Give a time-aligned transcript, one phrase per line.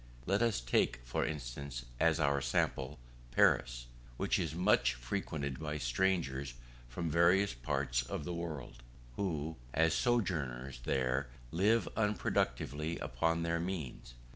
[0.25, 2.97] Let us take, for instance, as our example,
[3.29, 3.85] Paris,
[4.17, 6.55] which is much frequented by strangers
[6.89, 8.81] from various parts of the world,
[9.15, 14.15] who, as sojourners there, live unproductively upon their means.